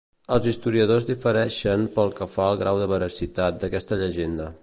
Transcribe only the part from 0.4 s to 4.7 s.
historiadors difereixen pel que fa al grau de veracitat d'aquesta llegenda.